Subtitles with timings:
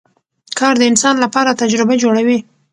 [0.59, 2.37] کار د انسان لپاره تجربه جوړوي